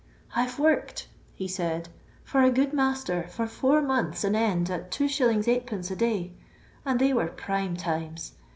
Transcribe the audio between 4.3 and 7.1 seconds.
end at 2s. %d, a day, and